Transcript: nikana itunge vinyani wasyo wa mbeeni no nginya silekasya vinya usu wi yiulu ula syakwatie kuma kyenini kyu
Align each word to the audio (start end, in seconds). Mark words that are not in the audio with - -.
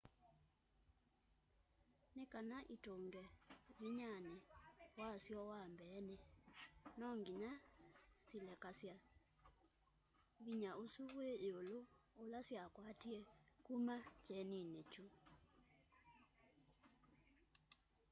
nikana 2.15 2.57
itunge 2.75 3.23
vinyani 3.79 4.33
wasyo 4.99 5.39
wa 5.51 5.61
mbeeni 5.73 6.15
no 6.99 7.07
nginya 7.19 7.51
silekasya 8.27 8.95
vinya 10.43 10.71
usu 10.83 11.03
wi 11.17 11.29
yiulu 11.43 11.79
ula 12.23 12.39
syakwatie 12.47 13.19
kuma 13.65 13.95
kyenini 14.23 14.81
kyu 14.91 15.05